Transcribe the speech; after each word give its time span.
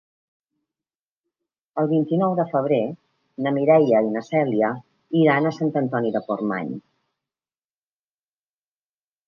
El 1.81 1.89
vint-i-nou 1.91 2.33
de 2.39 2.45
febrer 2.53 2.79
na 3.47 3.53
Mireia 3.59 4.01
i 4.07 4.11
na 4.15 4.25
Cèlia 4.31 4.71
iran 5.21 5.49
a 5.51 5.55
Sant 5.61 5.73
Antoni 5.85 6.15
de 6.19 6.25
Portmany. 6.31 6.75